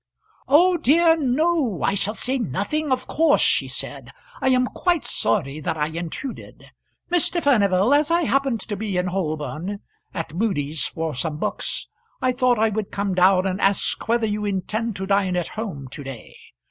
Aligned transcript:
"Oh 0.47 0.77
dear, 0.77 1.15
no; 1.15 1.83
I 1.83 1.93
shall 1.93 2.15
say 2.15 2.39
nothing 2.39 2.91
of 2.91 3.05
course," 3.05 3.39
she 3.39 3.67
said. 3.67 4.09
"I 4.41 4.49
am 4.49 4.65
quite 4.65 5.03
sorry 5.05 5.59
that 5.59 5.77
I 5.77 5.89
intruded. 5.89 6.71
Mr. 7.11 7.39
Furnival, 7.39 7.93
as 7.93 8.09
I 8.09 8.23
happened 8.23 8.61
to 8.61 8.75
be 8.75 8.97
in 8.97 9.05
Holborn 9.05 9.81
at 10.11 10.33
Mudie's 10.33 10.87
for 10.87 11.13
some 11.13 11.37
books 11.37 11.87
I 12.19 12.31
thought 12.31 12.57
I 12.57 12.69
would 12.69 12.89
come 12.91 13.13
down 13.13 13.45
and 13.45 13.61
ask 13.61 14.07
whether 14.07 14.25
you 14.25 14.43
intend 14.43 14.95
to 14.95 15.05
dine 15.05 15.35
at 15.35 15.49
home 15.49 15.87
to 15.89 16.03
day. 16.03 16.35